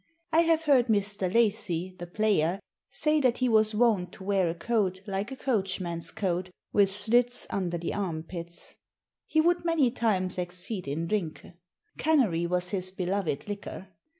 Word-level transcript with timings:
I 0.31 0.39
have 0.39 0.63
heard 0.63 0.87
Mr. 0.87 1.31
Lacy, 1.31 1.93
the 1.99 2.07
player, 2.07 2.59
say 2.89 3.21
that 3.21 3.37
he 3.37 3.47
was 3.47 3.75
wont 3.75 4.13
to 4.13 4.23
weare 4.23 4.49
a 4.49 4.55
coate 4.55 4.99
like 5.07 5.31
a 5.31 5.35
coach 5.35 5.79
man's 5.79 6.09
coate 6.09 6.49
with 6.73 6.89
slitts 6.91 7.45
under 7.51 7.77
the 7.77 7.93
arme 7.93 8.23
pitts. 8.23 8.73
He 9.27 9.41
would 9.41 9.63
many 9.63 9.91
times 9.91 10.39
exceed 10.39 10.87
in 10.87 11.05
drinke. 11.07 11.53
Canarie 11.99 12.49
was 12.49 12.71
his 12.71 12.89
beloved 12.89 13.47
liquer.... 13.47 13.89